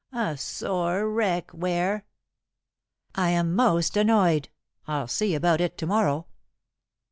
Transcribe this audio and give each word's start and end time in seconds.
A 0.13 0.35
sore 0.35 1.07
wreck, 1.07 1.51
Ware." 1.53 2.07
"I 3.13 3.29
am 3.29 3.55
most 3.55 3.95
annoyed. 3.95 4.49
I'll 4.87 5.07
see 5.07 5.35
about 5.35 5.61
it 5.61 5.77
to 5.77 5.85
morrow." 5.85 6.25